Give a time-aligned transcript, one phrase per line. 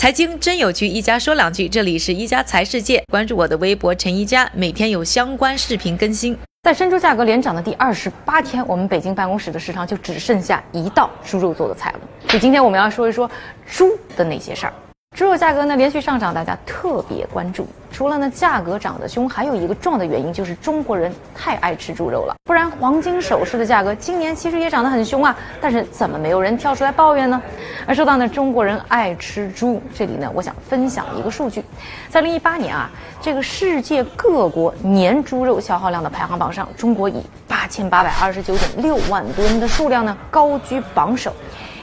[0.00, 1.68] 财经真有趣，一家说两句。
[1.68, 6.34] 这里是一家财世界，关注我的微博陈一家，每天有相关视频更新。
[6.62, 12.00] 在生猪价格连涨的第二十八天，我们北京办公室的食堂就只剩下一道猪肉做的菜了。
[12.28, 13.30] 所以今天我们要说一说
[13.66, 14.72] 猪的那些事儿。
[15.20, 17.66] 猪肉价格呢连续上涨，大家特别关注。
[17.92, 22.34] 除了呢价格涨得凶，还有一个重要的原因就是中国人太爱吃猪肉了。
[22.44, 27.42] 不然黄金首饰的价格今年其实也涨得很凶啊，但是怎么没有人跳出来抱怨呢？
[27.86, 31.62] 而说到呢中国人爱吃猪，这里呢我想分享一个数据，
[32.08, 32.88] 在零一八年啊，
[33.20, 41.30] 这个世界各国年猪肉消耗量的排行榜上，中国以八千八百二十九点六万吨的数量呢高居榜首。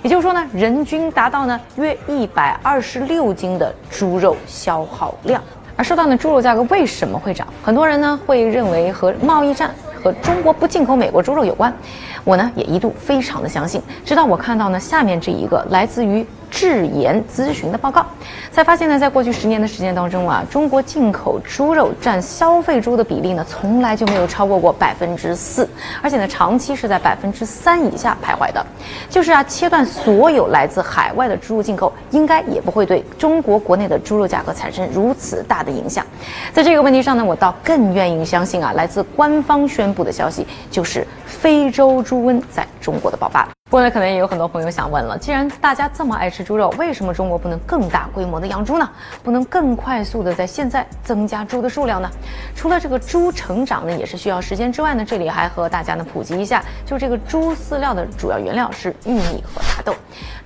[0.08, 5.44] 也就是说呢，人均达到呢约一百二十六斤的猪肉消耗量。
[5.76, 9.70] 而说到呢猪肉价格为什么会涨，很多人呢会认为和贸易战
[10.02, 11.74] 和中国不进口美国猪肉有关。
[12.24, 16.26] 我呢也一度非常的相信，直到我看到呢下面这一个来自于。
[16.50, 18.06] 智研咨询的报告，
[18.52, 25.68] 才发现呢，在过去十年的时间当中啊，中国进口猪肉占消费猪的比例呢，从来就没有超过过百分之四，
[26.02, 28.66] 而且呢，长期是在百分之三以下徘徊的。
[29.10, 36.06] 就是啊，切断所有来自海外的猪肉进口，应该也不会对中国国内的猪肉价格产生如此大的影响。
[36.54, 43.57] 在这个问题上呢，我倒更愿意相信啊，来自官方宣布的消息，就是非洲猪瘟在中国的爆发。
[43.70, 48.90] 不过呢，可能也有很多朋友想问了：既然大家这么爱吃猪肉，为什么中国不能更大规模的养猪呢？
[49.22, 52.10] 不能更快速的在现在增加猪的数量呢？
[52.56, 59.94] 除了这个猪成长呢也是需要时间之外呢，这里还和大家呢普及一下，就这个猪饲料的主要原料是玉米和大豆。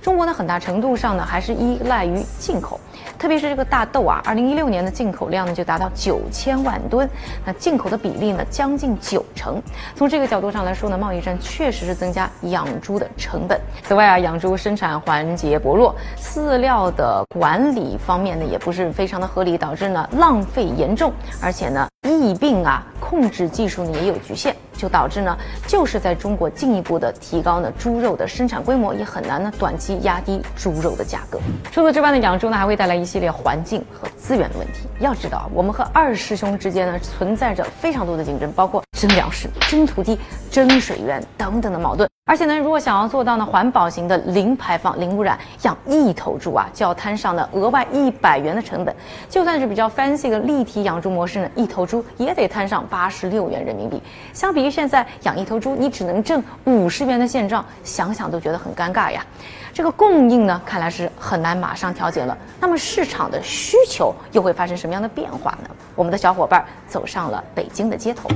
[0.02, 2.78] 中国呢很大程度上呢还是依赖于进口，
[3.18, 7.08] 特别是这个大豆啊，二零一六年的进口量呢就达到九千万吨，
[7.46, 9.62] 那进口的比例呢将近九成。
[9.96, 13.08] 从这个角度上来说呢，贸易战确实是增加养猪的。
[13.16, 13.60] 成本。
[13.84, 24.56] 此外啊，养猪生产环节薄弱，饲料的管理方面呢也不是非常的合理，导致呢浪费严重，而且呢疫病啊控制技术呢也有局限。
[24.82, 25.38] 就导致呢，
[25.68, 31.38] 就是在中国进一步的提高呢猪肉的生产规模，也很难呢短期压低猪肉的价格。
[31.70, 34.80] 除此之外呢，养猪呢还会带来一系列环境和资源的问题。
[34.98, 40.18] 要知道，我们和二师兄之间呢存在着非常多的竞争，包括争粮食、争土地、
[40.52, 42.08] 争水源等等的矛盾。
[42.24, 48.94] 而且呢，如果想要做到呢环保型的零排放、零污染，养一头猪啊就要摊上呢额外一百元的成本。
[49.28, 54.00] 就算是比较 fancy 的立体养猪模式呢，一头猪也得摊上八十六元人民币。
[54.32, 59.24] 相比于现在养一头猪，你只能挣五十元的现状，想想都觉得很尴尬呀。
[59.72, 62.38] 这个供应呢，看来是很难马上调节了。
[62.60, 65.70] 那么市场的需求又会发生什么样的变化呢？
[65.96, 68.28] 我们的小伙伴走上了北京的街头。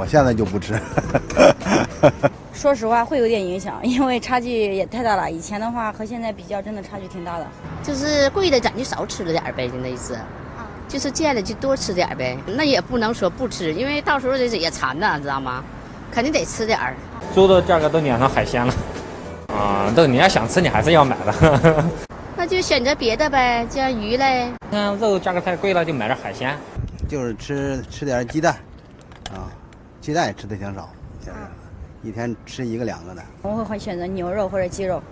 [0.00, 0.80] 我现在就不吃。
[2.54, 5.30] 说实话，会有点影响，因为差距也太大了。
[5.30, 7.46] 以前的话和现在比较，真的差距挺大的。
[7.82, 10.16] 就是贵的咱就少吃了点呗，就那意思。
[10.88, 15.62] 就是贱的就多吃点呗，那也不能说不吃，因为到时候这也馋呐，知道吗？
[16.10, 16.96] 肯定得吃点儿。
[17.34, 18.74] 猪的价格都撵上海鲜了，
[19.54, 21.84] 啊，都你要想吃，你还是要买的。
[22.34, 24.50] 那就选择别的呗，像鱼嘞。
[24.70, 26.56] 看肉价格太贵了，就买点海鲜。
[27.06, 28.54] 就是吃吃点鸡蛋，
[29.34, 29.50] 啊，
[30.00, 30.88] 鸡蛋也吃的挺少，
[31.22, 31.38] 现在
[32.02, 33.22] 一天吃一个两个的。
[33.42, 35.02] 我会会选择牛肉或者鸡肉。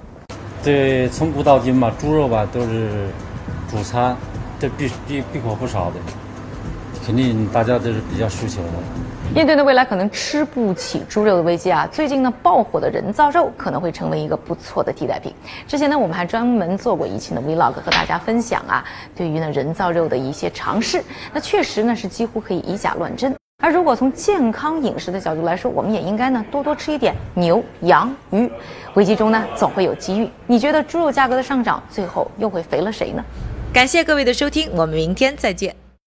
[0.64, 3.08] 对，从古到今吧，猪肉吧都是
[3.70, 4.16] 主餐。
[4.58, 5.96] 这必必必可不少的，
[7.06, 8.68] 肯定大家都是比较需求的。
[9.32, 15.32] 面对呢未来可能吃不起猪肉的危机啊，最近呢爆火的人造肉可能会成为一个不错的替代品。
[15.68, 18.82] 之前呢我们还专门做过一期的 vlog 和大家分享啊，
[19.14, 23.37] 对于呢人造肉的一些尝试，那确实呢是几乎可以以假乱真。
[23.60, 28.48] 而如果从健康饮食的角度来说，我们也应该呢多多吃一点牛、羊、鱼。
[28.94, 30.30] 危机中呢总会有机遇。
[30.46, 33.22] 你觉得猪肉价格的上涨最后又会肥了谁呢？
[33.72, 35.74] 感谢各位的收听，我们明天再见。